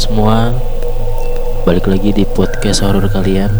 [0.00, 0.56] Semua.
[1.68, 3.52] Balik lagi di podcast horor kalian.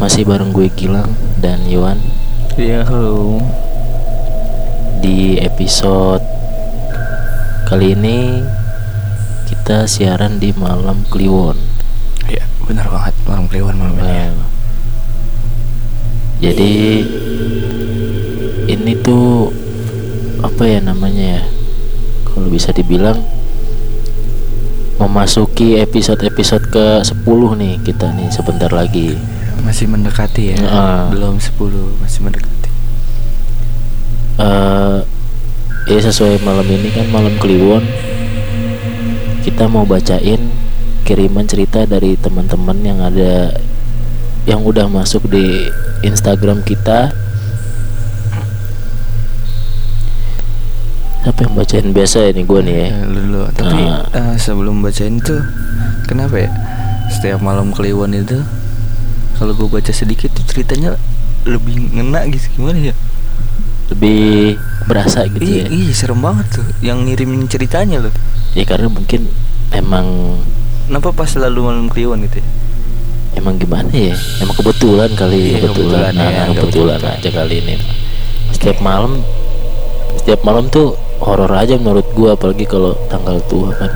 [0.00, 1.12] Masih bareng gue Gilang
[1.44, 2.00] dan Iwan
[2.56, 3.36] Iya halo
[5.04, 6.24] di episode
[7.68, 8.40] kali ini
[9.52, 11.60] kita siaran di malam Kliwon.
[12.24, 14.28] Iya benar banget malam kliwon malam ini ya.
[16.48, 16.74] Jadi
[18.72, 19.52] ini tuh
[20.40, 21.44] apa ya namanya ya?
[22.24, 23.37] Kalau bisa dibilang
[24.98, 27.24] memasuki episode-episode ke 10
[27.58, 29.14] nih kita nih sebentar lagi.
[29.62, 31.06] Masih mendekati ya Ah.
[31.10, 32.58] Belum 10 masih mendekati
[34.38, 34.98] eh
[35.90, 37.82] ya sesuai malam ini kan malam Kliwon
[39.42, 40.38] kita mau bacain
[41.02, 43.58] kiriman cerita dari teman-teman yang ada
[44.46, 45.66] yang udah masuk di
[46.06, 47.10] Instagram kita
[51.20, 51.86] siapa yang bacain?
[51.90, 52.86] Biasa ini gue nih ya.
[52.88, 53.42] Ya, lu dulu.
[53.52, 54.02] Tapi Ah.
[54.10, 55.36] eh, sebelum bacain itu
[56.04, 56.50] Kenapa ya?
[57.08, 58.40] Setiap malam kliwon itu
[59.34, 60.96] Kalau gue baca sedikit tuh ceritanya
[61.44, 62.48] Lebih ngena gitu.
[62.54, 62.94] Gimana ya?
[63.88, 65.68] Lebih berasa gitu Iya, ya?
[65.70, 68.14] iya serem banget tuh Yang ngirimin ceritanya loh.
[68.52, 69.28] Ya karena mungkin
[69.70, 70.38] emang
[70.84, 72.46] Kenapa pas selalu malam kliwon gitu ya?
[73.36, 74.16] Emang gimana ya?
[74.40, 76.98] Emang kebetulan kali Iya, kebetulan, kebetulan nah, ya, nggak kebetulan.
[76.98, 77.20] apa-apa.
[77.20, 77.74] aja kali ini.
[78.50, 79.12] Setiap malam,
[80.16, 83.90] setiap malam tuh horor aja menurut gua, apalagi kalau tanggal tua kan.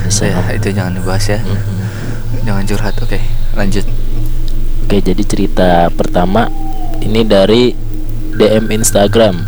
[0.00, 2.42] Ada Ya itu jangan dibahas ya Mm-mm.
[2.42, 3.20] Jangan curhat Oke
[3.54, 3.86] lanjut
[4.82, 6.50] Oke, jadi cerita pertama
[6.98, 7.70] ini dari
[8.34, 9.38] DM Instagram.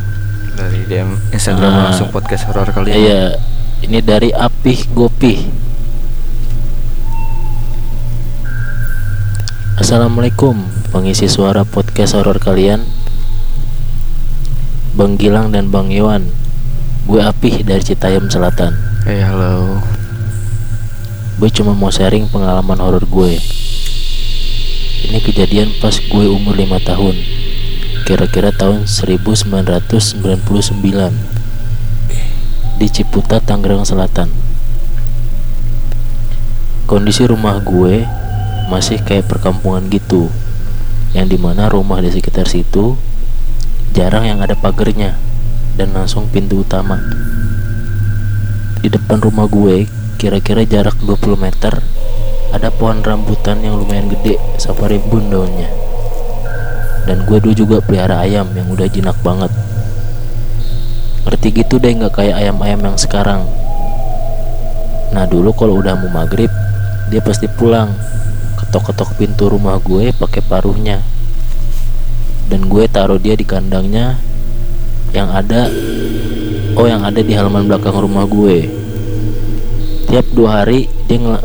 [0.54, 1.82] Dari DM Instagram Ah.
[1.90, 3.22] langsung podcast horor kalian Iya,
[3.82, 5.34] ini dari Apih Gopi.
[9.74, 10.62] Assalamualaikum
[10.92, 12.84] pengisi suara podcast horor kalian
[14.92, 16.28] Bang Gilang dan Bang Iwan
[17.02, 18.78] Gue Apih dari Citayam Selatan.
[19.10, 19.82] Eh halo.
[21.34, 23.42] Gue cuma mau sharing pengalaman horor gue.
[25.10, 27.18] Ini kejadian pas gue umur 5 tahun.
[28.06, 30.22] Kira-kira tahun 1999
[32.78, 34.30] Di Ciputa, Tangerang Selatan.
[36.86, 38.06] Kondisi rumah gue
[38.70, 40.30] masih kayak perkampungan gitu.
[41.18, 42.94] Yang di mana rumah di sekitar situ
[43.90, 45.31] Jarang yang ada pagernya
[45.72, 47.00] Dan langsung pintu utama.
[48.82, 49.86] Di depan rumah gue
[50.18, 51.78] Kira-kira jarak 20 meter
[52.50, 55.70] Ada pohon rambutan yang lumayan gede Sampai rimbun daunnya.
[57.06, 59.54] Dan gue dulu juga pelihara ayam Yang udah jinak banget.
[61.22, 63.46] Ngerti gitu deh nggak kayak ayam-ayam yang sekarang.
[65.14, 66.50] Nah dulu kalau udah mau maghrib
[67.06, 67.94] Dia pasti pulang.
[68.58, 71.06] Ketok-ketok pintu rumah gue pakai paruhnya.
[72.50, 74.18] Dan gue taruh dia di kandangnya
[75.12, 75.62] Yang ada
[76.72, 78.68] Oh yang ada di halaman belakang rumah gue.
[80.08, 81.36] Tiap dua hari dia ngel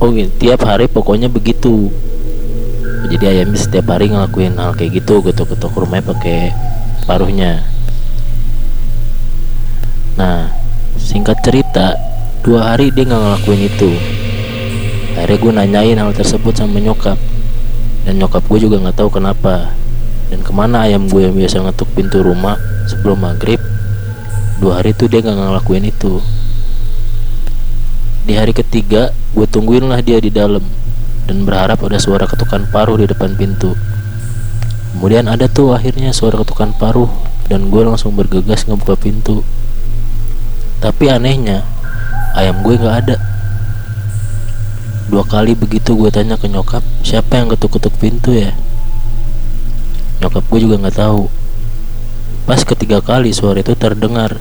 [0.00, 1.92] Oh gini, tiap hari pokoknya begitu.
[3.08, 6.52] Jadi ayamnya setiap hari ngelakuin hal kayak gitu Ketok-ketok rumahnya pakai
[7.08, 7.64] paruhnya.
[10.20, 10.52] Nah
[11.00, 11.96] singkat cerita
[12.40, 13.92] Dua hari dia nggak ngelakuin itu.
[15.12, 17.20] Akhirnya gue nanyain hal tersebut sama nyokap.
[18.08, 19.76] Dan nyokap gue juga nggak tahu kenapa
[20.30, 22.54] Dan ke mana ayam gue yang biasa ngetuk pintu rumah
[22.86, 23.58] sebelum maghrib?
[24.62, 26.22] Dua hari tuh dia nggak ngelakuin itu.
[28.22, 30.62] Di hari ketiga gue tungguin lah dia di dalam
[31.26, 33.74] Dan berharap ada suara ketukan paruh di depan pintu.
[34.94, 37.10] Kemudian ada tuh akhirnya suara ketukan paruh
[37.50, 39.42] Dan gue langsung bergegas ngebuka pintu.
[40.78, 41.66] Tapi anehnya
[42.38, 43.16] Ayam gue gak ada.
[45.10, 48.54] Dua kali begitu gue tanya ke nyokap Siapa yang ketuk-ketuk pintu ya
[50.20, 51.32] Nyokap gue juga gak tahu.
[52.44, 54.36] Pas ketiga kali suara itu terdengar.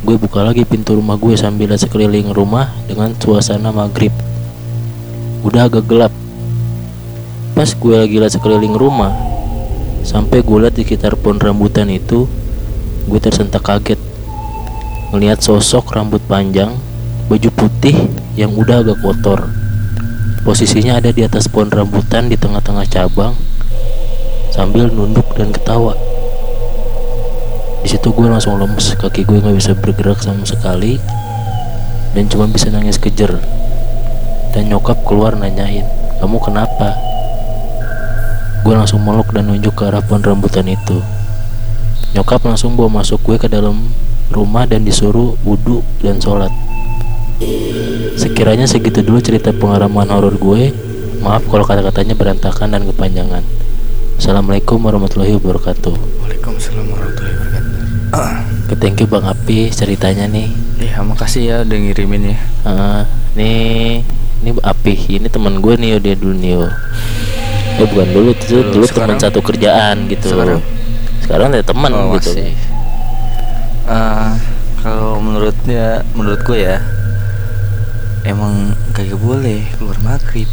[0.00, 4.12] Gue buka lagi pintu rumah gue sambil sekeliling rumah Dengan suasana maghrib.
[5.44, 6.12] Udah agak gelap.
[7.52, 9.16] Pas gue lagi lihat sekeliling rumah
[10.04, 12.28] Sampai gue lihat di sekitar pohon rambutan itu
[13.08, 14.00] Gue tersentak kaget.
[15.12, 16.72] Ngelihat sosok rambut panjang
[17.26, 17.96] Baju putih
[18.36, 19.50] yang udah agak kotor.
[20.44, 23.34] Posisinya ada di atas pohon rambutan di tengah-tengah cabang
[24.56, 25.92] Sambil nunduk dan ketawa.
[27.84, 30.98] Di situ gue langsung lemes Kaki gue nggak bisa bergerak sama sekali
[32.16, 33.36] Dan cuma bisa nangis kejer.
[34.56, 35.84] Dan nyokap keluar nanyain
[36.24, 36.96] Kamu kenapa?
[38.64, 41.04] Gue langsung meluk dan nunjuk ke arah pohon rambutan itu.
[42.16, 43.92] Nyokap langsung bawa masuk gue ke dalam
[44.32, 46.50] rumah dan disuruh wudhu dan sholat.
[48.16, 50.72] Sekiranya segitu dulu cerita pengalaman horor gue
[51.20, 53.44] Maaf kalau kata-katanya berantakan dan kepanjangan
[54.16, 60.48] Assalamualaikum warahmatullahi wabarakatuh Waalaikumsalam warahmatullahi wabarakatuh thank you Bang Api ceritanya nih
[60.80, 62.38] Ya makasih ya udah ngirimin ya.
[62.64, 63.02] Ah,
[63.36, 64.00] nih
[64.40, 66.56] ini Apih ini teman gue nih dia dulu nih.
[67.80, 70.32] Eh bukan dulu itu Dulu, dulu teman satu kerjaan gitu.
[70.32, 70.60] Sekarang?
[71.20, 72.32] Sekarang ya teman Oh, gitu.
[72.32, 72.52] masih.
[73.84, 74.40] Ah,
[74.80, 76.80] kalau menurutnya menurut gue ya
[78.24, 80.48] emang kagak boleh keluar maghrib.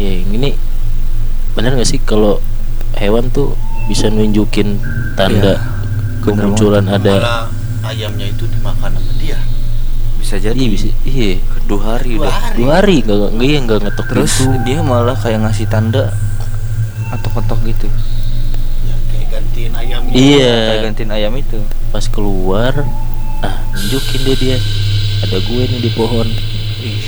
[0.00, 0.56] Ya ini
[1.52, 2.40] benar gak sih kalau
[2.98, 3.54] hewan tuh
[3.86, 4.76] bisa nunjukin
[5.14, 7.42] tanda bener kemunculan ada Malah
[7.88, 9.38] ayamnya itu dimakan sama dia.
[10.18, 10.52] Bisa jadi.
[10.54, 12.34] iya bisa iya Dua hari Dua udah.
[12.34, 12.56] hari.
[12.58, 14.60] dua hari nggak nggak iya nggak ngetok Terus pintu.
[14.62, 16.04] dia malah kayak ngasih tanda
[17.08, 17.86] atau ketok gitu.
[18.84, 20.12] Ya kayak gantiin ayamnya.
[20.12, 20.56] Iya.
[20.68, 21.58] Kayak gantiin ayam itu.
[21.88, 22.74] pas keluar
[23.40, 24.56] ah nunjukin dia dia
[25.20, 26.28] ada gue nih di pohon
[26.78, 27.00] Ih,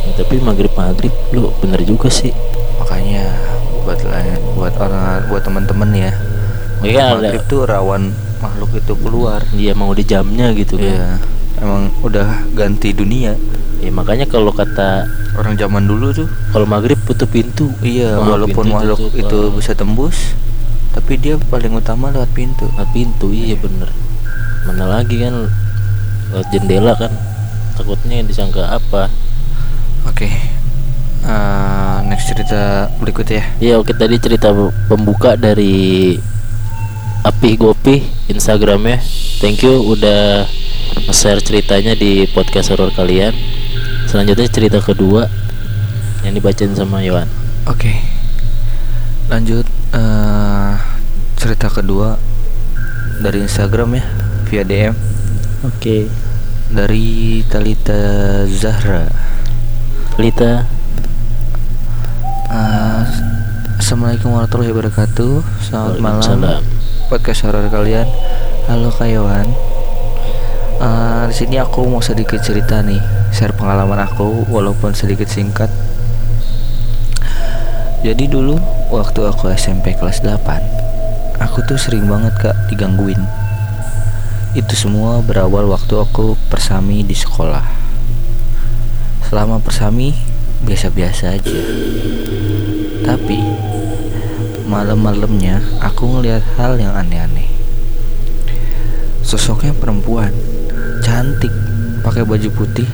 [0.00, 2.32] Ya, tapi maghrib maghrib lu bener juga sih
[2.78, 3.36] makanya
[3.82, 6.12] buat la- buat orang buat teman-teman ya.
[6.80, 8.02] Ada maghrib tuh rawan
[8.38, 9.40] makhluk itu keluar.
[9.52, 11.08] dia mau di jamnya gitu kan Iya.
[11.60, 13.36] Emang udah ganti dunia.
[13.76, 18.60] ya makanya kalau kata Orang zaman dulu tuh kalau maghrib tutup pintu Iya, Oh, walaupun
[18.62, 19.52] pintu makhluk tutup, itu oh.
[19.52, 20.36] bisa tembus,
[20.90, 22.68] tapi dia paling utama lewat pintu.
[22.70, 23.88] lewat pintu iya bener
[24.62, 25.48] mana lagi kan
[26.30, 27.12] lewat jendela kan
[27.74, 29.08] takutnya disangka apa
[30.06, 30.28] Oke.
[31.20, 33.44] Eh, next cerita berikut ya.
[33.60, 34.56] ya oke tadi cerita
[34.88, 36.16] pembuka dari
[37.20, 38.00] Api Gopi
[38.32, 38.96] Instagramnya
[39.36, 40.48] thank you udah
[41.04, 43.36] nge-share ceritanya di podcast horor kalian
[44.08, 45.28] selanjutnya cerita kedua
[46.24, 47.28] yang dibacain sama Yohan
[47.68, 48.00] Oke.
[49.28, 50.74] Lanjut eh
[51.36, 52.16] cerita kedua
[53.20, 54.04] dari Instagram ya,
[54.48, 54.94] via DM
[55.68, 56.08] oke
[56.72, 58.00] dari Talita
[58.48, 59.04] Zahra.
[60.16, 60.79] Lita
[62.50, 63.02] Eh,
[63.78, 65.38] Assalamualaikum warahmatullahi wabarakatuh.
[65.70, 66.58] Selamat malam.
[67.06, 68.10] Podcast horor kalian.
[68.66, 69.46] Halo Kayawan.
[70.82, 72.98] Eh, di sini aku mau sedikit cerita nih,
[73.30, 75.70] share pengalaman aku walaupun sedikit singkat.
[78.02, 78.58] Jadi dulu
[78.90, 80.42] waktu aku SMP kelas 8,
[81.38, 83.22] aku tuh sering banget Kak digangguin.
[84.58, 87.62] Itu semua berawal waktu aku persami di sekolah.
[89.30, 90.29] Selama persami
[90.64, 91.60] biasa-biasa aja.
[93.04, 93.38] Tapi
[94.68, 97.48] malam-malamnya aku ngelihat hal yang aneh-aneh.
[99.24, 100.30] Sosoknya perempuan,
[101.02, 101.50] cantik,
[102.06, 102.86] pakai baju putih,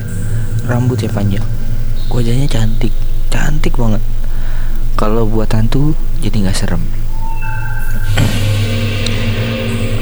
[0.64, 1.44] rambutnya panjang,
[2.08, 2.92] wajahnya cantik,
[3.28, 4.02] cantik banget.
[4.96, 5.92] Kalau buat hantu
[6.24, 6.82] jadi nggak serem.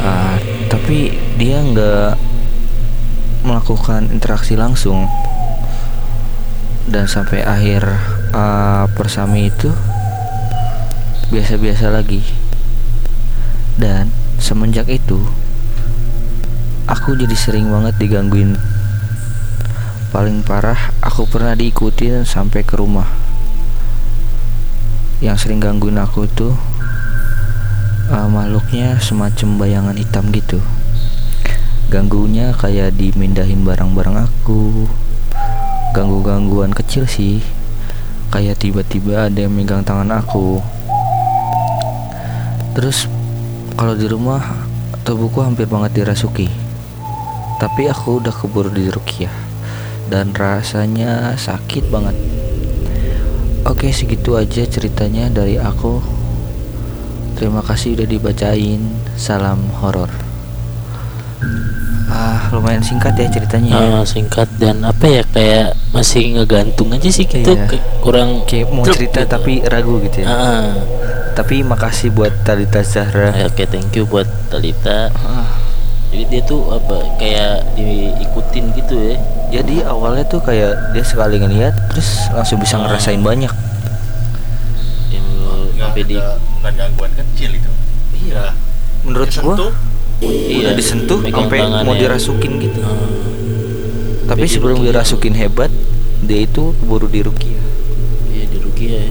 [0.04, 0.36] Ah,
[0.68, 2.20] tapi dia nggak
[3.40, 5.08] melakukan interaksi langsung
[6.94, 7.82] dan sampai akhir
[8.30, 9.66] uh, persami itu
[11.34, 12.22] biasa-biasa lagi.
[13.74, 15.18] Dan semenjak itu
[16.86, 18.54] aku jadi sering banget digangguin.
[20.14, 23.10] Paling parah aku pernah diikutin sampai ke rumah.
[25.18, 26.54] Yang sering gangguin aku tuh
[28.06, 30.62] uh, makhluknya semacam bayangan hitam gitu.
[31.90, 34.86] Ganggunya kayak dimindahin barang-barang aku
[35.94, 37.38] ganggu-gangguan kecil sih.
[38.34, 40.58] Kayak tiba-tiba ada yang megang tangan aku.
[42.74, 43.06] Terus
[43.78, 44.42] kalau di rumah
[45.06, 46.50] tubuhku hampir banget dirasuki.
[47.62, 49.30] Tapi aku udah keburu di rukiah.
[50.10, 52.18] Dan rasanya sakit banget.
[53.62, 56.02] Oke segitu aja ceritanya dari aku.
[57.38, 58.82] Terima kasih udah dibacain.
[59.14, 60.23] Salam horor
[62.54, 63.88] lumayan singkat ya ceritanya ya.
[63.92, 67.66] Ah, singkat dan apa ya kayak masih ngegantung aja sih gitu Iya.
[67.66, 69.30] ke- kurang Kayak mau cerita gitu.
[69.30, 70.26] tapi ragu gitu ya.
[70.26, 70.70] Ah,
[71.32, 73.34] Tapi makasih buat Talita Zahra.
[73.34, 73.44] ah.
[73.44, 75.50] oke thank you buat Talita Ah,
[76.08, 79.16] jadi dia tuh apa kayak diikutin gitu ya
[79.52, 82.86] Jadi awalnya tuh kayak dia sekali ngeliat terus langsung bisa Ah.
[82.86, 83.50] ngerasain banyak.
[85.10, 85.26] yang
[85.72, 86.16] Nggak sampai di
[86.52, 87.70] bukan gangguan kecil itu.
[88.20, 88.50] Iya.
[89.02, 89.72] Menurut Dia gua sentuh,
[90.26, 92.80] iya, udah disentuh sampai mau dirasukin gitu.
[92.80, 92.94] Ah,
[94.26, 95.68] Tapi sebelum dirasukin hebat,
[96.20, 97.60] dia itu keburu dirukiah.
[98.26, 99.10] iya di Rukia ya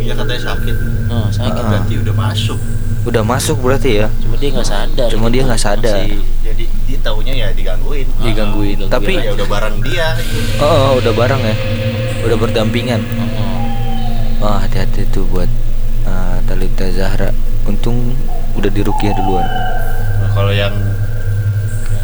[0.00, 0.76] Iya katanya sakit.
[1.06, 1.68] oh, sakit Ah.
[1.70, 2.58] Berarti udah masuk.
[3.04, 4.08] Udah masuk berarti ya.
[4.18, 5.96] cuma dia nggak sadar Cuma dia nggak sadar.
[6.02, 8.06] Masih- Jadi dia taunya ya digangguin.
[8.10, 8.76] Ah, Digangguin.
[8.86, 10.06] Tapi- Ya udah barang dia.
[10.18, 10.40] gitu.
[10.58, 11.56] Oh, oh, udah bareng ya.
[12.22, 13.00] Udah berdampingan.
[13.04, 13.60] Oh,
[14.42, 15.48] Wah, hati-hati tuh buat
[16.04, 17.32] uh, Talita Zahra.
[17.64, 18.12] Untung
[18.54, 19.44] udah dirukiah duluan.
[20.34, 20.74] Kalau yang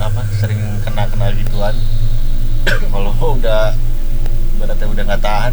[0.01, 1.75] apa sering kena kena gituan,
[2.89, 3.75] kalau udah
[4.57, 5.53] berarti udah nggak tahan,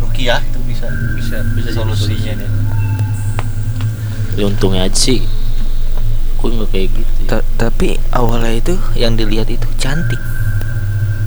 [0.00, 0.86] rukiah itu bisa
[1.18, 2.50] bisa bisa solusinya nih.
[4.30, 5.20] tapi untungnya aja sih
[6.40, 7.28] gue nggak kayak gitu ya.
[7.28, 10.16] Ta- tapi awalnya itu yang dilihat itu cantik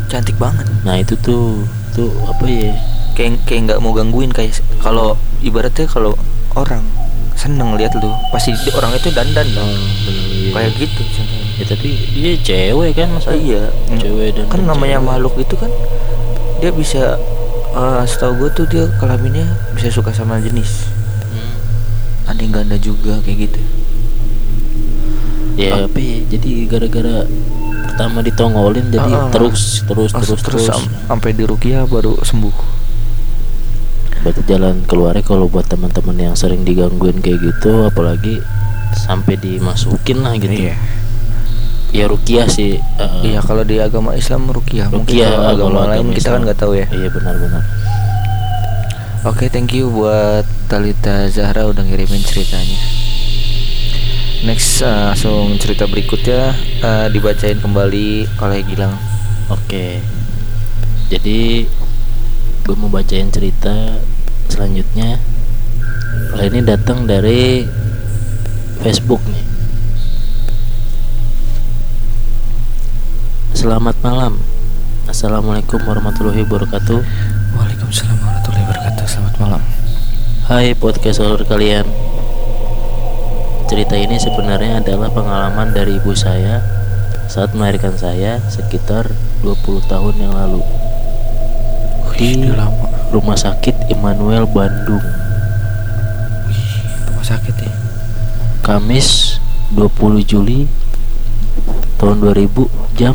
[0.09, 1.61] cantik banget nah itu tuh
[1.93, 2.73] tuh apa ya
[3.13, 5.13] kayak kayak nggak mau gangguin kayak kalau
[5.45, 6.17] ibaratnya kalau
[6.57, 6.81] orang
[7.37, 9.69] seneng lihat lu pasti orang itu dandan dong
[10.09, 10.32] iya.
[10.53, 11.45] Kayak gitu contohnya.
[11.57, 13.69] Ya tapi dia cewek kan masa iya.
[13.97, 15.07] cewek dan kan namanya cewek.
[15.09, 15.71] makhluk itu kan
[16.61, 17.17] dia bisa
[17.73, 20.85] eh setahu gue tuh dia kelaminnya bisa suka sama jenis.
[21.33, 21.53] Hmm.
[22.29, 23.61] ada yang ganda juga kayak gitu.
[25.53, 27.29] Ya apa ya, jadi gara-gara
[27.85, 29.29] pertama ditongolin jadi Ah, ah.
[29.29, 32.55] terus terus Terus terus terus, sam- sampai di rukiah baru sembuh.
[34.25, 38.39] Berarti jalan keluarnya kalau buat teman-teman yang sering digangguin kayak gitu apalagi
[38.95, 40.75] sampai dimasukin lah gitu Iya.
[41.93, 46.01] ya rukiah sih uh, Iya kalau di agama Islam rukiah, mungkin kalau agama kalau lain
[46.01, 46.41] agama kita kan Islam.
[46.45, 46.85] nggak tahu ya.
[46.89, 47.63] iya benar-benar
[49.23, 52.75] Oke, thank you buat Talita Zahra udah ngirimin ceritanya.
[54.43, 56.51] Next uh, langsung cerita berikutnya
[56.83, 58.91] uh, dibacain kembali oleh Gilang.
[59.47, 60.03] Oke.
[61.07, 61.63] Jadi
[62.67, 63.95] gue mau bacain cerita
[64.51, 65.23] selanjutnya.
[66.35, 67.63] Kalau ini datang dari
[68.83, 69.43] Facebook nih.
[73.55, 74.43] Selamat malam.
[75.07, 76.99] Assalamualaikum warahmatullahi wabarakatuh.
[77.55, 79.05] Waalaikumsalam warahmatullahi wabarakatuh.
[79.07, 79.61] Selamat malam.
[80.51, 81.87] Hai podcast horor kalian.
[83.71, 86.59] Cerita ini sebenarnya adalah pengalaman dari ibu saya
[87.31, 89.07] saat melahirkan saya sekitar
[89.47, 90.59] 20 tahun yang lalu
[92.19, 92.51] di.
[93.13, 95.05] Rumah Sakit Immanuel Bandung.
[97.07, 97.62] Rumah sakit ya.
[98.63, 99.43] Kamis
[99.75, 100.71] 20 Juli
[101.99, 103.11] tahun 2000 jam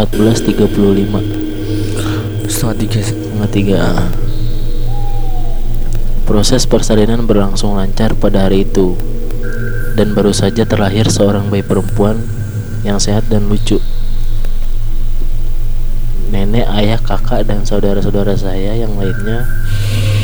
[0.00, 3.00] 14.35 Setengah tiga.
[3.04, 4.08] setengah tiga.
[6.24, 8.96] Proses persalinan berlangsung lancar pada hari itu
[9.92, 12.16] Dan baru saja terlahir seorang bayi perempuan
[12.80, 13.76] yang sehat dan lucu.
[16.32, 19.44] Nenek, ayah, kakak, dan saudara-saudara saya yang lainnya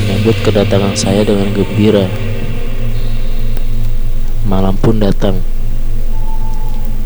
[0.09, 2.29] menyambut kedatangan saya dengan gembira
[4.50, 5.38] Malam pun datang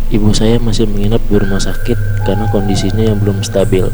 [0.08, 3.84] Ibu saya masih menginap di rumah sakit karena kondisinya yang belum stabil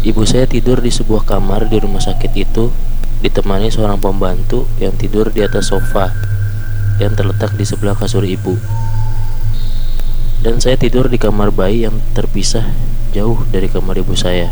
[0.00, 2.72] Ibu saya tidur di sebuah kamar di rumah sakit itu
[3.20, 6.08] ditemani seorang pembantu yang tidur di atas sofa
[6.96, 8.56] yang terletak di sebelah kasur ibu.
[10.40, 12.64] Dan saya tidur di kamar bayi yang terpisah
[13.12, 14.48] jauh dari kamar ibu saya.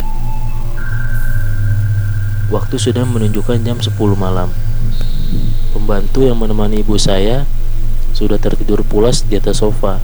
[2.53, 4.67] Waktu sudah menunjukkan jam 10 malam.
[5.76, 7.44] Pembantu yang menemani ibu saya
[8.16, 10.00] sudah tertidur pulas di atas sofa.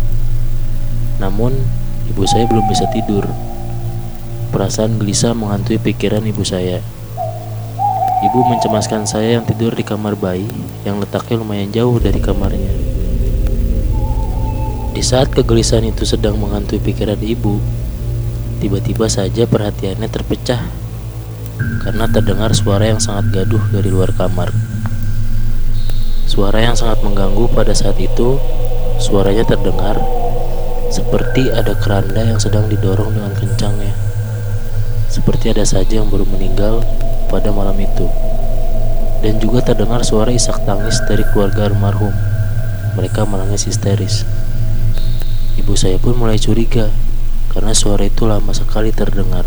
[1.18, 1.56] Namun,
[2.10, 3.24] ibu saya belum bisa tidur.
[4.52, 6.78] Perasaan gelisah menghantui pikiran ibu saya.
[8.24, 10.48] Ibu mencemaskan saya yang tidur di kamar bayi
[10.86, 12.72] yang letaknya lumayan jauh dari kamarnya.
[14.94, 17.58] Di saat kegelisahan itu sedang menghantui pikiran ibu,
[18.62, 20.62] tiba-tiba saja perhatiannya terpecah
[21.82, 24.73] karena terdengar suara yang sangat gaduh dari luar kamar.
[26.34, 28.42] Suara yang sangat mengganggu pada saat itu,
[28.98, 29.94] suaranya terdengar
[30.90, 33.94] seperti ada keranda yang sedang didorong dengan kencangnya.
[35.06, 36.82] Seperti ada saja yang baru meninggal
[37.30, 38.10] pada malam itu.
[39.22, 42.10] Dan juga terdengar suara isak tangis dari keluarga almarhum.
[42.98, 44.26] Mereka menangis histeris.
[45.54, 46.90] Ibu saya pun mulai curiga
[47.54, 49.46] karena suara itu lama sekali terdengar.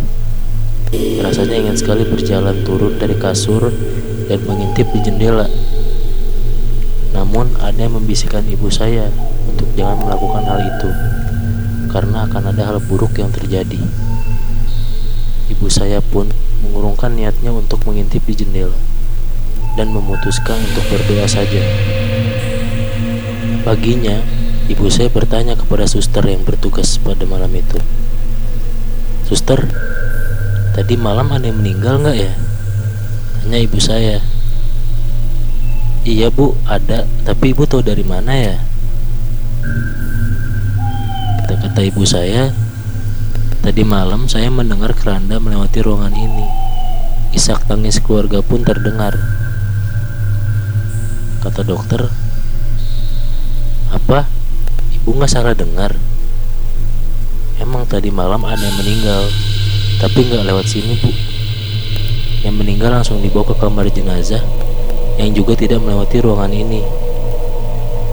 [1.19, 3.75] Rasanya ingin sekali berjalan turun dari kasur
[4.31, 5.51] dan mengintip di jendela.
[7.27, 9.11] Namun ada yang membisikkan ibu saya
[9.51, 10.89] untuk jangan melakukan hal itu
[11.91, 13.83] karena akan ada hal buruk yang terjadi.
[15.51, 16.31] Ibu saya pun
[16.63, 18.79] mengurungkan niatnya untuk mengintip di jendela
[19.75, 21.59] dan memutuskan untuk berdoa saja.
[23.67, 24.23] Paginya,
[24.71, 27.75] ibu saya bertanya kepada suster yang bertugas pada malam itu.
[29.27, 29.67] Suster,
[30.79, 32.31] tadi malam ada yang meninggal nggak ya?
[33.43, 34.36] Tanya ibu saya.
[36.07, 37.03] Iya bu, ada.
[37.27, 38.55] Tapi ibu tahu dari mana ya?
[41.43, 42.55] Kata-kata ibu saya,
[43.59, 46.47] tadi malam saya mendengar keranda melewati ruangan ini.
[47.35, 49.19] Isak tangis keluarga pun terdengar.
[51.43, 52.07] Kata dokter,
[53.91, 54.31] apa?
[54.95, 55.91] Ibu nggak salah dengar.
[57.59, 59.27] Emang tadi malam ada yang meninggal,
[59.99, 61.11] tapi nggak lewat sini bu.
[62.47, 64.39] Yang meninggal langsung dibawa ke kamar jenazah,
[65.17, 66.81] yang juga tidak melewati ruangan ini.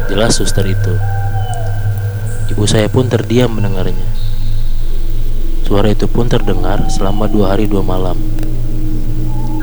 [0.08, 0.94] Jelas suster itu.
[2.52, 4.08] Ibu saya pun terdiam mendengarnya.
[5.64, 8.20] Suara itu pun terdengar selama dua hari dua malam.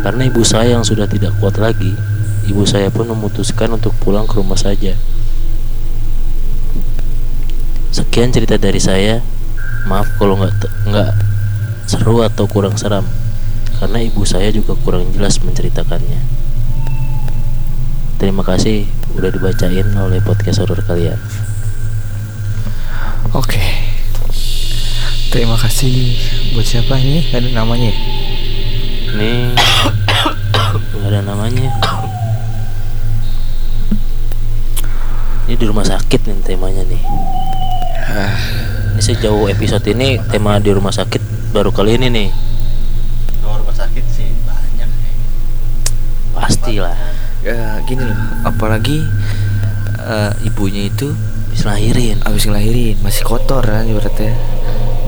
[0.01, 1.93] Karena ibu saya yang sudah tidak kuat lagi,
[2.49, 4.97] ibu saya pun memutuskan untuk pulang ke rumah saja.
[7.93, 9.21] Sekian cerita dari saya.
[9.81, 10.53] Maaf kalau nggak
[10.93, 11.11] nggak
[11.89, 13.01] seru atau kurang seram,
[13.81, 16.21] karena ibu saya juga kurang jelas menceritakannya.
[18.21, 18.85] Terima kasih
[19.17, 21.17] udah dibacain oleh podcast horor kalian.
[23.33, 23.57] Oke.
[25.33, 26.21] Terima kasih
[26.53, 27.25] buat siapa ini?
[27.33, 27.89] Gak ada namanya.
[27.89, 27.97] ya?
[29.17, 29.31] Ini
[31.09, 31.65] ada namanya.
[35.49, 37.01] Ini di rumah sakit nih temanya nih.
[38.05, 38.37] Ah,
[38.93, 42.29] Ini sejauh episode ini tema di rumah sakit baru kali ini nih.
[43.41, 45.11] Rumah sakit sih banyak ya.
[46.37, 47.10] Pastilah
[47.41, 49.01] ya gini loh apalagi
[50.01, 51.13] uh, ibunya itu
[51.51, 52.17] habis lahirin.
[52.23, 54.33] habis ngelahirin masih kotor kan ibaratnya.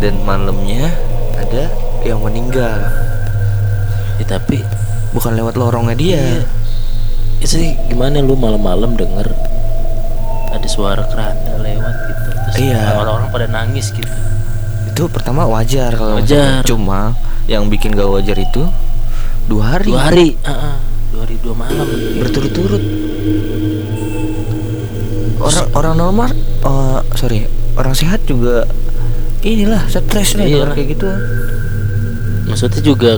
[0.03, 0.91] Dan malamnya
[1.39, 1.71] ada
[2.03, 2.83] yang meninggal.
[4.19, 4.59] Ya, tapi
[5.15, 6.19] bukan lewat lorongnya dia.
[6.19, 6.43] Iya.
[7.39, 9.31] Ya sih gimana lu malam-malam denger
[10.51, 12.27] ada suara keranda lewat gitu.
[12.51, 12.99] Terus iya.
[12.99, 14.13] orang-orang pada nangis gitu.
[14.91, 16.61] Itu pertama wajar kalau wajar.
[16.67, 17.15] Cuma
[17.47, 18.67] yang bikin gak wajar itu
[19.47, 19.89] dua hari.
[19.89, 20.75] Dua hari uh -uh.
[21.53, 22.83] 10 malam berturut-turut.
[25.43, 26.29] Orang orang normal
[26.65, 27.45] uh, sorry
[27.77, 28.65] orang sehat juga
[29.45, 30.65] inilah stres nih iya.
[30.65, 31.09] orang kayak gitu.
[32.49, 33.11] Maksudnya juga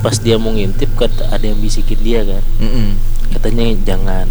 [0.00, 2.42] pas dia mau ngintip kata ada yang bisikin dia kan?
[2.62, 2.88] Mm -mm.
[3.34, 4.26] katanya jangan.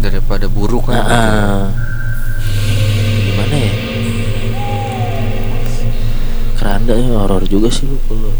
[0.00, 0.96] Daripada buruk kan?
[0.96, 1.64] Nah, ah.
[3.20, 3.72] gimana ya?
[6.56, 8.32] Keranda ya horor juga sih lu kalau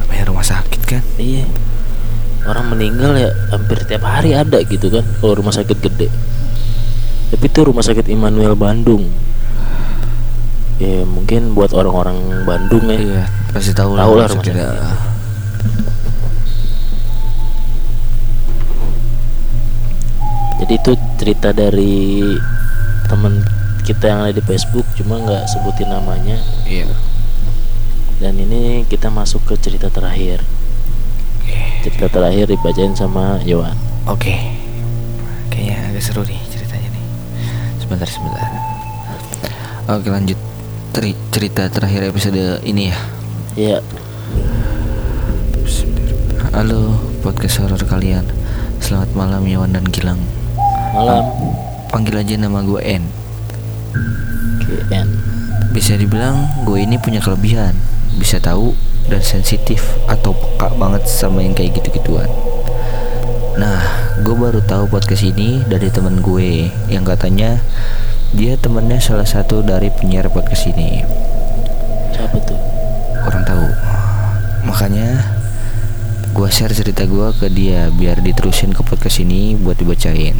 [0.00, 1.04] apa ya, rumah sakit kan?
[1.20, 1.44] Iya.
[2.44, 6.08] Orang meninggal ya hampir tiap hari ada gitu kan kalau rumah sakit gede.
[7.32, 9.08] Tapi itu rumah sakit Immanuel Bandung.
[10.76, 12.98] Ya mungkin buat orang-orang Bandung ya.
[13.00, 14.52] iya pasti tahu Tahu lah rumah sakit.
[14.52, 14.68] itu.
[20.64, 22.24] Jadi itu cerita dari
[23.08, 23.44] teman
[23.84, 26.88] kita yang ada di Facebook cuma nggak sebutin namanya iya
[28.16, 30.40] dan ini kita masuk ke cerita terakhir.
[31.84, 33.76] Cerita terakhir dibacain sama Yohan.
[34.08, 34.32] oke.
[35.52, 37.04] Kayaknya agak seru nih ceritanya nih.
[37.76, 38.48] Sebentar sebentar.
[39.86, 40.38] Oke lanjut
[40.90, 42.98] Teri- cerita terakhir episode ini ya.
[43.54, 43.78] Ya,
[46.50, 48.26] halo podcast horor kalian.
[48.78, 50.18] Selamat malam Yawan dan Gilang.
[50.90, 51.22] Malam.
[51.90, 53.04] Panggil aja nama gue N.
[54.62, 55.08] KN.
[55.70, 57.74] Bisa dibilang gue ini punya kelebihan.
[58.14, 58.74] Bisa tahu
[59.08, 62.28] dan sensitif atau peka banget sama yang kayak gitu-gituan.
[63.54, 67.62] Nah, gue baru tahu podcast ini dari temen gue Yang katanya
[68.34, 71.06] dia temennya salah satu dari penyiar podcast ini.
[72.10, 72.58] Siapa tuh?
[73.22, 73.66] Orang tahu.
[74.66, 75.38] Makanya
[76.34, 80.34] gue share cerita gue ke dia Biar diterusin ke podcast ini buat dibacain.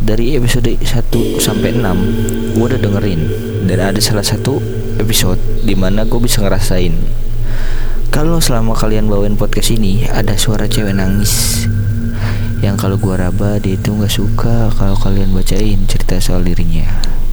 [0.00, 0.88] Dari episode 1
[1.38, 3.20] sampai 6 gue udah dengerin
[3.68, 4.58] dan ada salah satu
[4.98, 7.21] episode di mana gue bisa ngerasain
[8.12, 11.64] kalau selama kalian bawain podcast ini ada suara cewek nangis
[12.62, 16.86] yang kalau gue raba dia itu nggak suka kalau kalian bacain cerita soal dirinya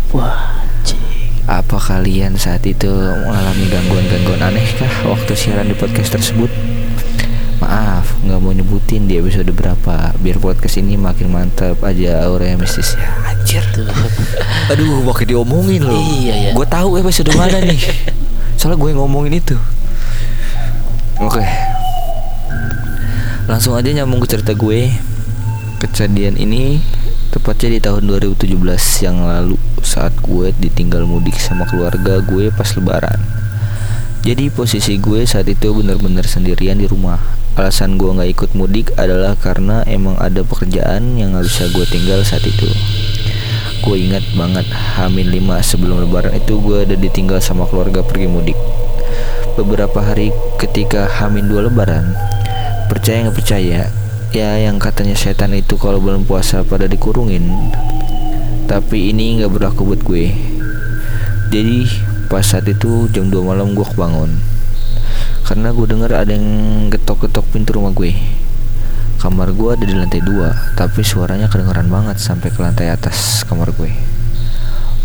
[0.09, 1.45] Wah, cik.
[1.45, 6.49] apa kalian saat itu mengalami gangguan-gangguan aneh kah waktu siaran di podcast tersebut?
[7.59, 13.03] Maaf, nggak mau nyebutin di episode berapa Biar podcast ini makin mantap aja auranya mistisnya
[13.27, 13.83] Anjir Tuh.
[14.71, 16.51] Aduh, makin diomongin loh Iya, ya.
[16.55, 17.75] Gue tahu episode mana nih
[18.57, 19.59] Soalnya gue ngomongin itu
[21.19, 21.43] Oke.
[23.51, 24.87] Langsung aja nyambung ke cerita gue.
[25.83, 26.79] Kejadian ini
[27.29, 28.55] Tepatnya di tahun 2017
[29.03, 33.19] yang lalu Saat gue ditinggal mudik sama keluarga gue pas lebaran.
[34.23, 37.19] Jadi posisi gue saat itu bener-bener sendirian di rumah.
[37.59, 42.23] Alasan gue gak ikut mudik adalah karena emang ada pekerjaan yang gak bisa gue tinggal
[42.23, 42.71] saat itu.
[43.83, 48.55] Gue ingat banget Hamin 5 sebelum lebaran itu gue udah ditinggal sama keluarga pergi mudik
[49.57, 50.29] Beberapa hari
[50.61, 52.13] ketika Hamin 2 lebaran.
[52.85, 53.89] Percaya nggak percaya?
[54.29, 57.73] Ya yang katanya setan itu kalau belum puasa pada dikurungin.
[58.69, 60.29] Tapi ini nggak berlaku buat gue.
[61.49, 61.89] Jadi
[62.29, 64.37] pas saat itu jam 2 malam gue kebangun.
[65.47, 66.47] Karena gue denger ada yang
[66.93, 68.13] getok-getok pintu rumah gue.
[69.17, 73.73] Kamar gue ada di lantai 2 Tapi suaranya kedengeran banget sampai ke lantai atas kamar
[73.73, 73.89] gue.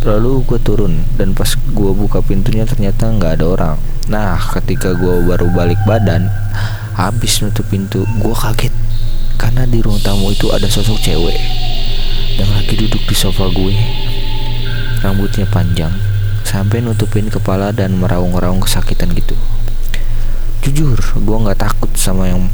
[0.05, 5.25] Lalu gue turun dan pas gue buka pintunya ternyata nggak ada orang Nah ketika gue
[5.25, 6.29] baru balik badan
[6.95, 8.75] Habis nutup pintu gue kaget.
[9.41, 11.41] Karena di ruang tamu itu ada sosok cewek
[12.37, 13.75] Yang lagi duduk di sofa gue.
[15.01, 15.93] Rambutnya panjang
[16.45, 19.35] Sampai nutupin kepala dan meraung-raung kesakitan gitu.
[20.61, 22.47] Jujur gue nggak takut sama yang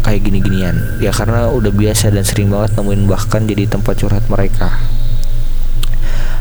[0.00, 0.98] kayak gini-ginian.
[0.98, 4.80] Ya karena udah biasa dan sering banget nemuin bahkan jadi tempat curhat mereka.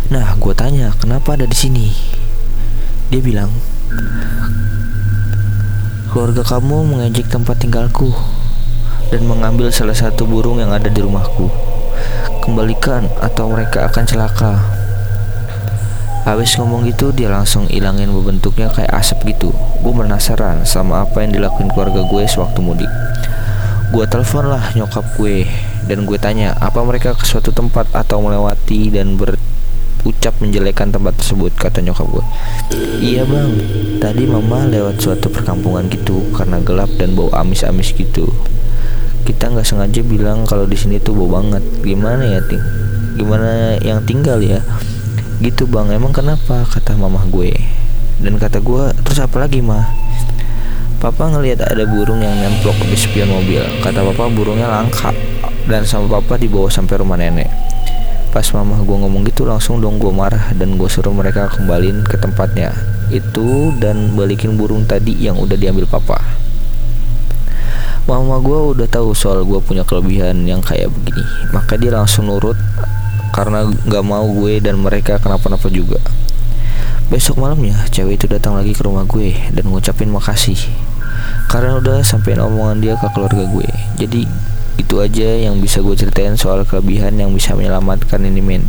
[0.10, 1.94] Nah, gue tanya, kenapa ada di sini?
[3.14, 3.54] Dia bilang,
[6.10, 8.10] keluarga kamu mengejek tempat tinggalku
[9.14, 11.50] dan mengambil salah satu burung yang ada di rumahku.
[12.42, 14.54] Kembalikan atau mereka akan celaka.
[16.26, 19.54] Habis ngomong gitu dia langsung ilangin bentuknya kayak asap gitu.
[19.82, 22.92] Gue penasaran sama apa yang dilakuin keluarga gue sewaktu mudik.
[23.90, 25.50] Gue telepon lah nyokap gue
[25.90, 29.18] dan gue tanya apa mereka ke suatu tempat atau melewati dan
[30.00, 32.26] berucap menjelekan tempat tersebut kata nyokap gue.
[33.04, 33.52] Iya bang,
[34.00, 38.32] tadi mama lewat suatu perkampungan gitu karena gelap dan bau amis-amis gitu.
[39.28, 41.62] Kita nggak sengaja bilang kalau di sini tuh bau banget.
[41.84, 42.64] Gimana ya ting?
[43.20, 44.64] Gimana yang tinggal ya?
[45.44, 46.68] Gitu bang, emang kenapa?
[46.68, 47.56] Kata mamah gue
[48.20, 49.88] Dan kata gue, terus apa lagi mah?
[51.00, 55.16] Papa ngelihat ada burung yang nemplok di spion mobil Kata papa burungnya langka
[55.64, 57.48] Dan sama papa dibawa sampai rumah nenek
[58.30, 62.16] Pas mamah gue ngomong gitu langsung dong gue marah Dan gue suruh mereka kembaliin ke
[62.22, 62.74] tempatnya
[63.10, 66.22] Itu dan balikin burung tadi yang udah diambil papa
[68.06, 72.58] Mama gue udah tahu soal gue punya kelebihan yang kayak begini Maka dia langsung nurut
[73.40, 76.02] karena nggak mau gue dan mereka kenapa-napa juga.
[77.10, 80.60] Besok malamnya cewek itu datang lagi ke rumah gue dan ngucapin makasih
[81.50, 83.70] karena udah sampein omongan dia ke keluarga gue.
[83.98, 84.28] Jadi
[84.80, 88.64] itu aja yang bisa gue ceritain soal kelebihan yang bisa menyelamatkan ini men.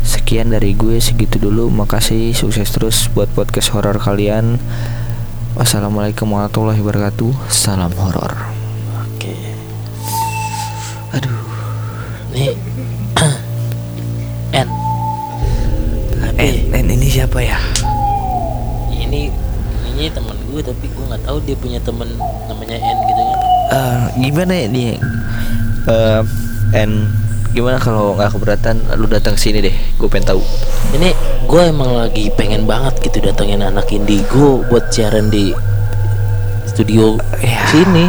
[0.00, 1.68] Sekian dari gue segitu dulu.
[1.68, 4.56] Makasih sukses terus buat podcast horor kalian.
[5.52, 7.52] Wassalamualaikum warahmatullahi wabarakatuh.
[7.52, 8.32] Salam horor.
[9.04, 9.36] Oke.
[11.12, 11.44] Aduh.
[12.32, 12.56] Nih
[14.64, 14.68] N
[16.40, 17.60] En, En ini siapa ya?
[18.96, 19.28] ini
[19.92, 22.08] ini teman gue tapi gue nggak tahu dia punya temen
[22.48, 23.41] namanya N gitu kan
[23.72, 25.00] Eh, gimana ya nih?
[25.86, 26.20] Eh,
[26.72, 27.04] En,
[27.50, 29.76] gimana kalau nggak keberatan lu datang sini deh?
[29.94, 30.42] Gue pengen tahu.
[30.92, 35.52] ini gue emang lagi pengen banget gitu datengin anak indigo buat siaran di
[36.64, 37.64] studio Ya.
[37.66, 38.08] sini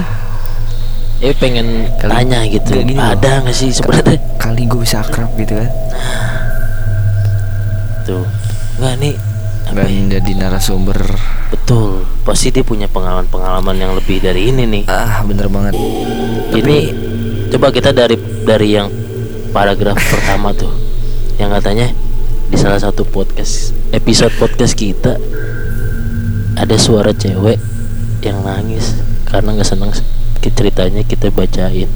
[1.19, 5.31] eh pengen Kali- tanya gitu Kayak gini ada nggak sih sebenarnya Kali gue bisa akrab
[5.33, 5.69] gitu kan?
[8.03, 8.23] tuh
[8.77, 9.15] nggak nih
[9.73, 10.19] Dan ya?
[10.19, 10.99] jadi narasumber.
[11.49, 15.73] betul pasti dia punya pengalaman-pengalaman yang lebih dari ini nih Ah, bener banget.
[16.53, 16.93] ini
[17.49, 18.89] coba kita dari dari yang
[19.53, 20.71] paragraf pertama tuh
[21.37, 21.89] yang katanya
[22.49, 25.17] di salah satu podcast episode podcast kita
[26.53, 27.57] ada suara cewek
[28.21, 28.93] yang nangis
[29.25, 29.89] karena nggak senang
[30.41, 31.89] ke ceritanya kita bacain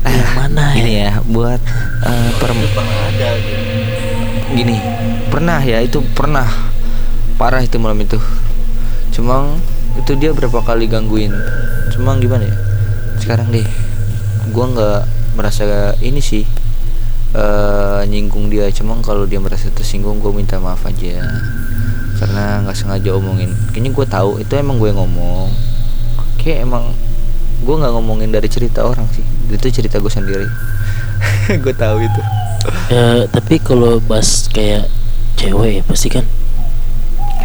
[0.00, 0.80] yang mana ya?
[0.82, 1.60] Ini ya buat
[2.02, 3.58] eh, per pernah ada gitu
[4.50, 4.76] gini
[5.30, 6.44] pernah ya itu pernah
[7.38, 8.18] parah itu malam itu.
[9.14, 9.56] Cuma
[9.96, 11.32] itu dia berapa kali gangguin.
[11.94, 12.56] Cuma gimana ya?
[13.22, 13.64] Sekarang deh
[14.50, 15.00] gua nggak
[15.38, 16.42] merasa ini sih
[17.30, 18.66] eh nyinggung dia.
[18.74, 21.22] Cuma kalau dia merasa tersinggung gue minta maaf aja.
[22.18, 23.54] Karena nggak sengaja omongin.
[23.70, 25.48] Kayaknya gue tahu itu emang gue ngomong.
[26.42, 26.92] Kayak emang
[27.62, 29.24] gue nggak ngomongin dari cerita orang sih.
[29.48, 30.46] Itu cerita gue sendiri.
[31.64, 32.22] Gue tahu itu.
[32.94, 34.88] Eh, tapi kalau bahas kayak
[35.40, 36.24] cewek ya pasti kan?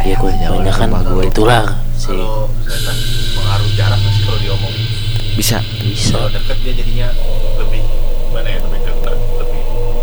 [0.04, 1.32] Ya gue jauh banyak kan itu.
[1.32, 1.64] itulah
[1.96, 2.96] sih kalau misalkan
[3.32, 4.86] pengaruh jarak sih kalau diomongin.
[5.34, 6.12] Bisa bisa.
[6.12, 7.08] Kalau deket dia jadinya
[7.56, 7.82] lebih
[8.28, 9.62] gimana ya lebih dekat lebih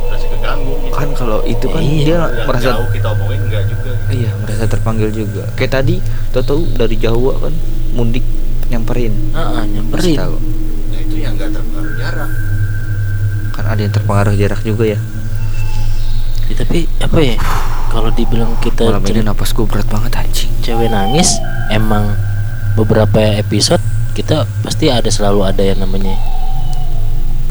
[0.10, 0.94] berasa keganggu gitu.
[0.98, 2.02] Kan kalau itu kan Iya.
[2.02, 4.14] dia merasa jauh kita omongin enggak juga gitu.
[4.18, 5.44] iya merasa terpanggil juga.
[5.54, 5.96] Kayak tadi
[6.34, 7.54] tau tau dari Jawa kan
[7.94, 8.26] mudik
[8.74, 9.14] nyamperin.
[9.38, 10.18] Ah nyamperin.
[10.18, 10.38] tahu.
[10.90, 12.30] Nah itu yang nggak terpengaruh jarak.
[13.54, 15.00] Kan ada yang terpengaruh jarak juga ya.
[16.52, 17.38] Ya, tapi apa ya
[17.94, 20.50] kalau dibilang kita malam ini napas gue berat banget anjing.
[20.66, 21.38] cewek nangis
[21.70, 22.18] emang
[22.74, 23.80] beberapa episode
[24.18, 26.18] kita pasti ada selalu ada yang namanya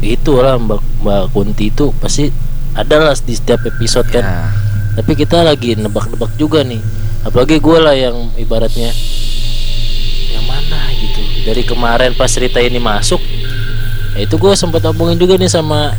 [0.03, 2.27] itu lah mbak mbak Kunti itu pasti
[2.75, 4.23] ada lah di setiap episode kan.
[4.23, 4.51] Ya
[4.93, 6.77] tapi kita lagi nebak-nebak juga nih.
[7.25, 8.93] Apalagi gue lah yang ibaratnya
[10.29, 10.91] yang mana?
[11.01, 11.21] gitu.
[11.49, 13.19] Dari kemarin pas cerita ini masuk
[14.13, 15.97] ya itu gue sempat ngomongin juga nih sama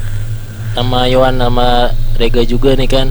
[0.79, 3.11] sama Yohan sama Rega juga nih kan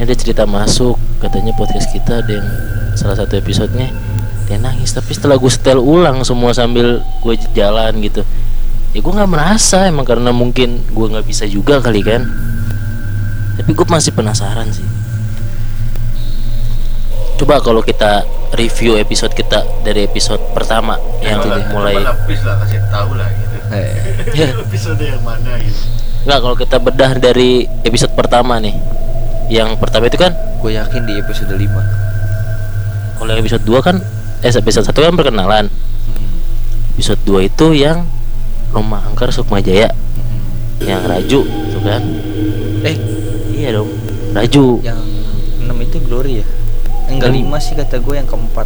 [0.00, 2.48] ini ada cerita masuk katanya podcast kita ada yang
[2.94, 3.92] salah satu episodenya.
[4.48, 8.24] Dia nangis tapi setelah gue setel ulang semua sambil gue jalan gitu.
[8.90, 12.24] Ya gue nggak merasa emang karena mungkin gue nggak bisa juga kali kan.
[13.54, 14.88] Tapi gue masih penasaran sih.
[17.36, 21.94] Coba kalau kita review episode kita dari episode pertama yang Kalau nggak- mulai.
[22.24, 23.56] please lah kasih tahu lah gitu.
[23.70, 23.88] Eh,
[24.32, 24.48] Ya.
[24.64, 25.80] episode yang mana gitu.
[26.24, 28.76] Nggak kalau kita bedah dari episode pertama nih
[29.50, 30.32] yang pertama itu kan?
[30.62, 32.10] Gue yakin di episode 5
[33.20, 33.96] kalau yang episode 2 kan
[34.40, 35.68] eh episode 1 kan perkenalan.
[36.96, 38.08] Episode 2 itu yang
[38.72, 39.92] rumah angker Sukma Jaya
[40.80, 42.00] yang Raju itu kan?
[42.80, 42.96] Eh
[43.52, 43.92] iya dong.
[44.32, 44.80] Raju.
[44.80, 45.00] Yang
[45.60, 46.46] enam itu Glory ya?
[47.12, 47.44] Enggak Enam.
[47.44, 48.64] lima sih kata gue yang keempat.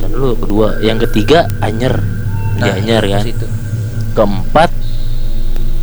[0.00, 0.80] kan dulu kedua.
[0.80, 2.00] Yang ketiga Anyer.
[2.56, 3.22] Nah, Anyer kan?
[3.28, 3.44] Situ.
[4.16, 4.72] keempat.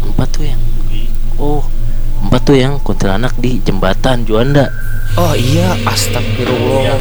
[0.01, 0.61] Empat tuh yang
[1.37, 1.61] oh
[2.23, 4.71] empat tuh yang kuntilanak di jembatan Juanda
[5.13, 6.97] Oh iya, astagfirullah.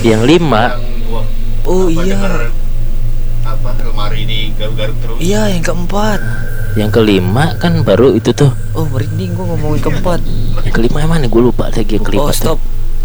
[0.00, 1.22] yang lima Yang gua
[1.62, 2.16] Oh apa, iya.
[2.16, 2.34] denger
[3.42, 6.20] apa lemari di garuk-garuk terus Iya, yang keempat.
[6.72, 10.20] yang kelima kan baru itu tuh Oh, merinding gua ngomongin keempat.
[10.60, 12.36] yang kelima yang mana gue lupa lagi yang kelima Oh, tuh.
[12.54, 12.58] stop.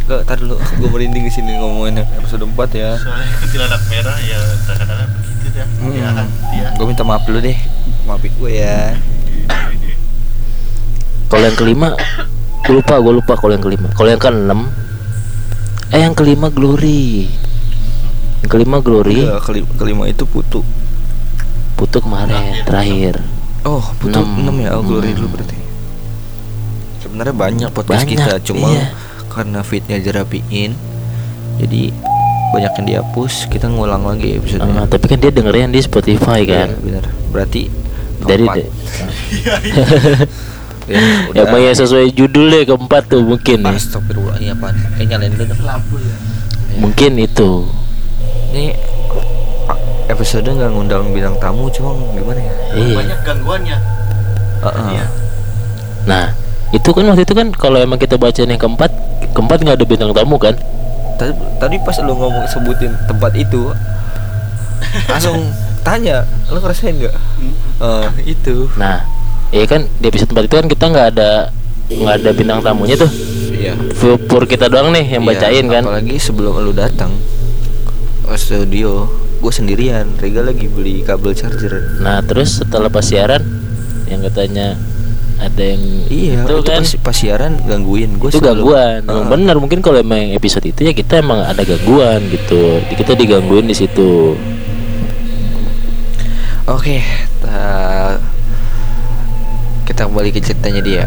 [0.06, 0.54] Gak, tar dulu.
[0.78, 2.94] Gue merinding di sini ngomongin yang episode 4 ya.
[2.96, 7.58] soalnya kuntilanak merah ya kadang-kadang begitu dah ya kan dia Gue minta maaf dulu deh.
[8.06, 8.94] Maafin gue ya.
[11.36, 11.90] Kalau yang kelima
[12.62, 14.72] gue lupa gue lupa kalau yang kelima kalau yang keenam
[15.92, 17.28] eh yang kelima Glory
[18.40, 20.64] yang kelima Glory Iya, kelima, kelima itu putu.
[21.76, 23.20] putu kemarin terakhir
[23.62, 24.54] Oh, putu Enam.
[24.54, 24.70] 6 ya.
[24.72, 25.18] Oh, glory Hmm.
[25.18, 25.58] dulu berarti.
[27.02, 28.94] Sebenarnya banyak podcast Banyak, kita, cuma iya.
[29.28, 30.78] karena fitnya dirapiin,
[31.58, 31.90] jadi
[32.54, 33.50] banyak yang dihapus.
[33.50, 37.06] Kita ngulang lagi episode Ah, tapi kan dia dengerin di Spotify kan Iya, benar.
[37.28, 37.62] Berarti
[38.22, 38.70] dari de-
[40.86, 41.44] ya, ya udah.
[41.48, 44.76] emang ya sesuai judul deh keempat tuh mungkin nih Astagfirullah, iya apaan?
[44.98, 45.62] Eh nyalain dulu dong.
[45.66, 46.16] lampu ya
[46.76, 47.52] mungkin itu
[48.52, 48.72] Ini
[50.06, 52.54] episode nggak ngundang bintang tamu, cuma gimana ya?
[52.78, 53.78] iya banyak gangguannya
[54.62, 54.88] Heeh.
[54.94, 55.06] Iya.
[56.06, 56.26] nah
[56.70, 58.92] itu kan waktu itu kan kalau emang kita baca yang keempat
[59.34, 60.56] keempat nggak ada bintang tamu kan
[61.16, 63.72] Tadi, tadi pas lu ngomong sebutin tempat itu,
[65.08, 65.48] langsung
[65.80, 67.16] tanya, lu ngerasain nggak?
[67.80, 68.68] Eh, itu.
[68.76, 69.00] nah
[69.50, 71.30] iya kan di episode 4 itu kan kita nggak ada
[71.88, 73.12] nggak ada bintang tamunya tuh
[73.56, 73.72] Iya.
[74.22, 77.14] pur kita doang nih yang Iya, bacain kan Apalagi sebelum lu datang
[78.22, 79.06] ke studio,
[79.38, 80.12] gue sendirian.
[80.18, 81.98] Rega lagi beli kabel charger.
[81.98, 83.40] nah terus setelah pas siaran
[84.06, 84.76] yang katanya
[85.38, 88.28] ada yang Iya, itu itu, kan pas, pas siaran gangguin gue.
[88.28, 92.82] itu gangguan emang bener mungkin kalau emang episode itu ya kita emang ada gangguan gitu
[92.92, 94.36] kita digangguin di situ
[96.66, 96.98] Oke,
[97.40, 98.15] ta-
[99.96, 101.04] kita kembali ke ceritanya dia.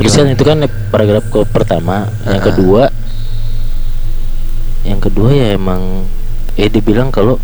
[0.00, 2.48] terus kan itu kan paragraf ke pertama yang Uh-uh.
[2.48, 2.82] kedua
[4.88, 6.08] yang kedua ya emang
[6.56, 7.36] eh dibilang kalau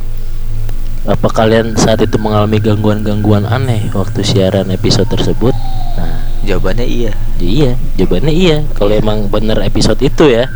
[1.04, 5.52] apa kalian saat itu mengalami gangguan-gangguan aneh waktu siaran episode tersebut
[5.96, 7.12] nah Jawabannya iya.
[7.36, 10.48] ya iya jawabannya iya kalau emang bener episode itu ya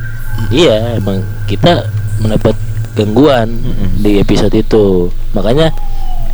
[0.52, 2.56] iya emang kita mendapat
[2.96, 4.00] gangguan Mm-mm.
[4.00, 5.72] di episode itu makanya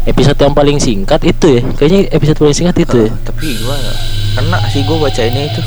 [0.04, 3.90] episode yang paling singkat itu ya kayaknya episode paling singkat itu ya Eh, tapi gimana?
[4.32, 5.60] Kena sih gue bacainnya itu.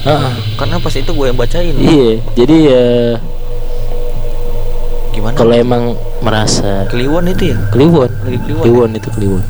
[0.00, 1.72] Ah, Karena pas itu gue yang bacain.
[1.74, 2.84] iya jadi ya
[5.10, 5.34] Gimana?
[5.34, 5.82] kalau emang
[6.20, 7.58] merasa Kliwon itu ya?
[7.68, 9.44] kliwon Lagi kliwon kliwon itu kliwon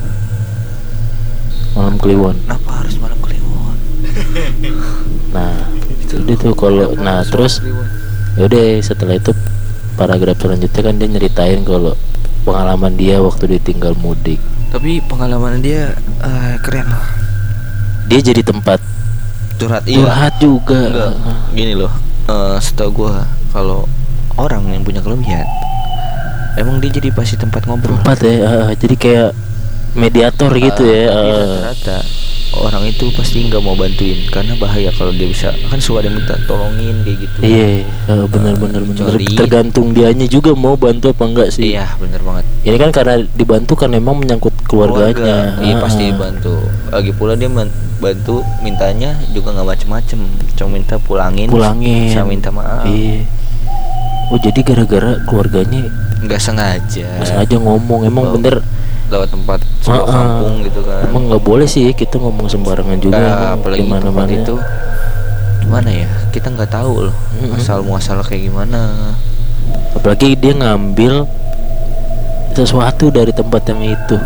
[1.70, 3.76] malam kliwon Kenapa harus malam kliwon?
[5.35, 5.55] nah
[6.03, 7.87] itu tuh kalau nah terus kliwon?
[8.38, 9.31] yaudah setelah itu
[9.94, 11.94] paragraf selanjutnya kan dia nyeritain kalau
[12.42, 17.05] pengalaman dia waktu ditinggal mudik Tapi pengalaman dia eh, keren loh.
[18.07, 18.79] dia jadi tempat
[19.57, 21.12] Curhat curhat juga Enggak.
[21.53, 21.92] Gini loh.
[22.26, 23.14] eh setahu gue
[23.50, 23.85] kalau
[24.35, 25.44] orang yang punya kelebihan
[26.55, 27.98] emang dia jadi pasti tempat ngobrol.
[27.98, 29.31] tempat ya ah, jadi kayak
[29.92, 31.16] mediator gitu Ah, ya ah.
[31.66, 31.98] rata-rata
[32.59, 35.55] orang itu pasti nggak mau bantuin karena bahaya kalau dia bisa.
[35.71, 39.07] Kan suka ada yang minta tolongin kayak gitu iya ah, benar benar benar.
[39.15, 41.73] Kecuali- tergantung dianya juga mau bantu apa enggak sih.
[41.73, 42.45] Iya bener banget.
[42.67, 45.15] Ini kan karena dibantu kan memang menyangkut keluarganya.
[45.15, 46.55] Keluarga, iya Ah, pasti dibantu.
[46.91, 47.49] Lagi pula dia
[48.01, 50.19] bantu mintanya juga nggak macem-macem.
[50.59, 52.11] Cuma minta pulangin pulangin.
[52.11, 52.85] sama minta maaf.
[52.85, 53.25] Iya.
[54.31, 55.91] Oh jadi gara-gara keluarganya
[56.23, 57.07] nggak sengaja.
[57.19, 58.07] Nggak sengaja ngomong.
[58.07, 58.33] Emang Oh.
[58.39, 58.63] bener
[59.11, 60.14] lewat tempat sebuah Ah, ah.
[60.14, 61.03] kampung gitu kan.
[61.05, 64.38] Emang nggak boleh sih kita ngomong sembarangan juga Nah, apalagi gimana tempat mana.
[64.38, 64.55] itu.
[65.61, 66.09] Gimana ya?
[66.31, 67.55] Kita nggak tahu loh Mm-mm.
[67.55, 69.12] asal muasal kayak gimana.
[69.92, 71.27] Apalagi dia ngambil
[72.53, 74.16] sesuatu dari tempat yang itu.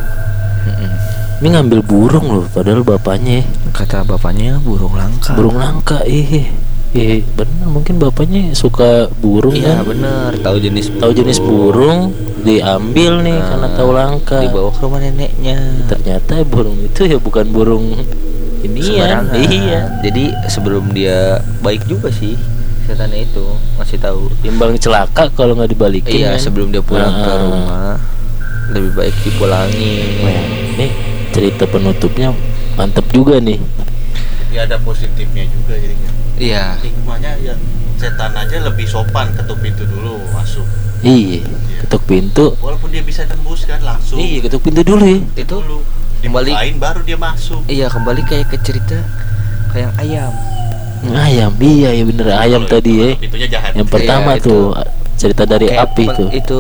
[0.65, 0.93] Mm-mm.
[1.37, 3.45] ini ngambil burung loh padahal bapaknya.
[3.71, 5.35] Kata bapaknya burung langka.
[5.35, 6.49] Burung langka eh
[6.95, 9.91] eh bener mungkin bapaknya suka burung iya kan?
[9.91, 14.39] bener tahu jenis tahu jenis burung diambil nih Nah, karena tahu langka.
[14.39, 15.57] dibawa ke rumah neneknya.
[15.87, 17.99] Ternyata burung itu ya bukan burung
[18.63, 19.25] ini ya.
[19.33, 19.81] Iya.
[20.01, 22.37] Jadi sebelum dia baik juga sih
[22.85, 23.43] setannya itu
[23.75, 24.29] masih tahu.
[24.39, 26.41] Timbang celaka kalau nggak dibalikin iya kan.
[26.41, 27.97] sebelum dia pulang ke Nah, rumah
[28.71, 30.41] lebih baik dipulangin Wah,
[30.77, 30.89] ini
[31.31, 32.31] cerita penutupnya
[32.75, 33.59] mantep juga nih.
[34.39, 36.11] Tapi ada positifnya juga jadinya.
[36.37, 37.55] Iya Hikmahnya ya
[37.95, 40.67] setan aja lebih sopan ketuk pintu dulu masuk.
[41.01, 41.41] iya
[41.81, 44.19] ketuk pintu Walaupun dia bisa tembus kan langsung.
[44.19, 45.79] iya ketuk pintu dulu ya itu dulu.
[46.21, 47.61] kembali- Dibukain baru dia masuk.
[47.67, 48.99] iya kembali kayak ke cerita
[49.71, 50.33] kayak ayam
[51.07, 53.73] ayam iya ya bener ayam tadi ya Pintunya jahat.
[53.75, 54.49] yang pertama Iya, itu.
[54.49, 54.63] tuh
[55.15, 56.59] cerita dari Kayak api tuh itu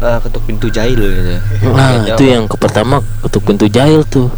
[0.00, 1.36] eh, ketuk pintu jahil gitu
[1.70, 4.28] nah Kayak itu yang ke pertama ketuk pintu jahil tuh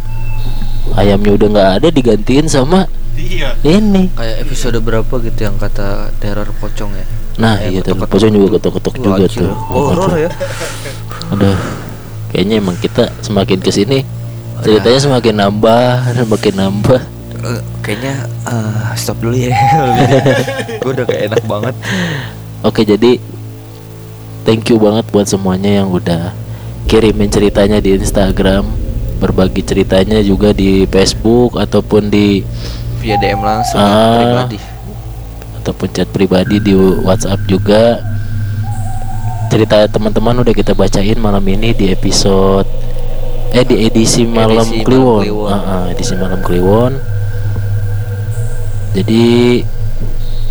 [0.93, 2.85] ayamnya udah nggak ada digantiin sama
[3.17, 3.49] Iya.
[3.65, 4.13] ini.
[4.13, 7.05] Kayak episode berapa gitu yang kata teror pocong ya?
[7.37, 8.55] Nah iya ketuk-ketuk pocong juga gitu.
[8.57, 9.51] ketuk-ketuk Wah, juga tuh.
[9.73, 10.31] Horor ya?
[11.33, 11.57] Aduh.
[12.31, 13.99] Kayaknya emang kita semakin ke sini
[14.61, 17.01] ceritanya semakin nambah semakin nambah.
[17.37, 18.13] Eh, kayaknya
[18.45, 19.53] eh, stop dulu ya.
[20.81, 21.75] Gue udah kayak enak banget.
[22.65, 23.21] Oke jadi
[24.43, 26.33] thank you banget buat semuanya yang udah
[26.87, 28.65] kirimin ceritanya di Instagram,
[29.19, 32.41] berbagi ceritanya juga di Facebook ataupun di
[33.07, 34.19] via DM langsung Ah.
[34.19, 34.59] pribadi
[35.63, 38.03] ataupun chat pribadi di WhatsApp juga.
[39.47, 42.67] Cerita teman-teman udah kita bacain malam ini di episode
[43.55, 45.21] eh di edisi malam Edisi Malam Kliwon.
[45.23, 45.47] Kliwon.
[45.47, 46.93] Ah, ah, edisi malam Kliwon.
[48.91, 49.63] Jadi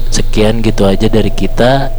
[0.09, 1.93] sekian gitu aja dari kita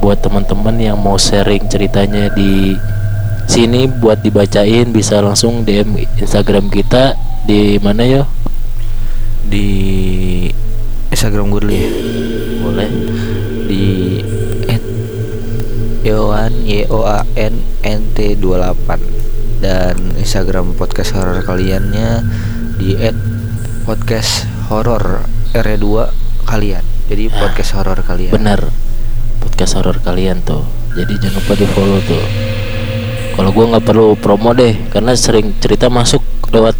[0.00, 2.72] buat teman-teman yang mau sharing ceritanya di
[3.44, 7.12] sini buat dibacain bisa langsung DM Instagram kita
[7.44, 8.22] di mana yo
[9.52, 9.68] di
[11.12, 11.90] Instagram gue dulu ya.
[12.64, 12.90] Boleh.
[13.68, 13.84] Di
[14.72, 14.80] at
[16.08, 22.24] Yohan Y O A N N T 28 dan Instagram podcast horor kaliannya
[22.80, 23.14] di at
[23.84, 25.86] podcast horor R2
[26.48, 26.82] kalian.
[27.12, 28.32] Jadi Ah, podcast horor kalian.
[28.32, 28.72] benar
[29.44, 30.64] podcast horor kalian tuh.
[30.96, 32.24] Jadi jangan lupa di follow tuh.
[33.36, 36.72] Kalau gua nggak perlu promo deh karena sering cerita masuk lewat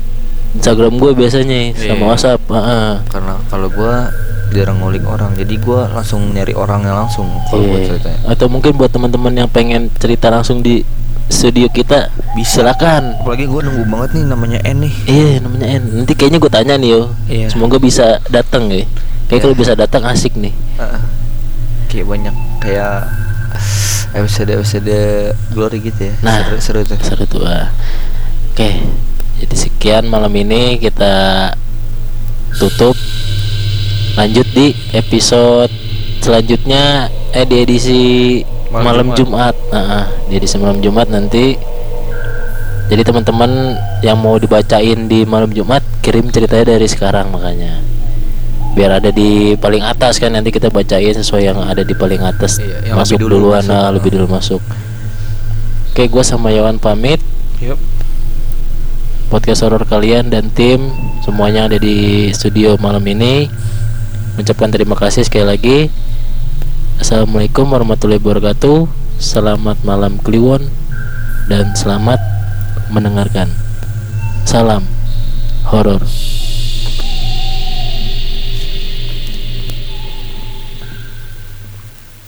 [0.62, 2.06] Instagram gue biasanya sama Iya.
[2.06, 3.02] WhatsApp ah.
[3.10, 4.14] karena kalau gua
[4.52, 7.88] jarang ngulik orang jadi gua langsung nyari orangnya langsung kalau buat Iya.
[7.90, 10.86] ceritanya atau mungkin buat teman-teman yang pengen cerita langsung di
[11.26, 12.62] studio kita Bisa.
[12.62, 16.52] silakan apalagi gua nunggu banget nih namanya N nih iya namanya N nanti kayaknya gue
[16.52, 17.46] tanya nih yo Iya.
[17.50, 18.86] semoga bisa datang ya
[19.26, 19.42] kayak Iya.
[19.42, 21.00] kalau bisa datang asik nih Heeh.
[21.90, 22.94] kayak banyak kayak
[24.12, 24.94] episode episode
[25.50, 26.38] glory gitu ya Nah.
[26.54, 27.66] seru, seru tuh seru tuh ah.
[28.54, 28.68] oke
[29.42, 31.50] jadi sekian malam ini kita
[32.54, 32.94] tutup
[34.14, 35.72] lanjut di episode
[36.18, 38.02] selanjutnya eh di edisi
[38.72, 39.52] Malam malam, Jumat.
[39.52, 40.04] Jumat, Ah, ah.
[40.24, 41.60] di edisi malam Jumat nanti
[42.88, 47.80] jadi teman-teman yang mau dibacain di malam Jumat kirim ceritanya dari sekarang makanya
[48.72, 52.56] biar ada di paling atas kan nanti kita bacain sesuai yang ada di paling atas
[52.56, 53.68] Iya, masuk lebih dulu duluan masuk.
[53.68, 54.60] nah, lebih dulu masuk
[55.92, 57.20] oke gue sama Yawan pamit
[57.60, 57.76] Yup.
[59.32, 60.92] Podcast horor kalian dan tim
[61.24, 63.48] semuanya ada di studio malam ini.
[64.36, 65.78] Mengucapkan terima kasih sekali lagi.
[67.00, 68.84] Assalamualaikum warahmatullahi wabarakatuh.
[69.16, 70.68] Selamat malam Kliwon
[71.48, 72.20] Dan selamat
[72.92, 73.48] mendengarkan.
[74.44, 74.84] Salam
[75.64, 76.04] horor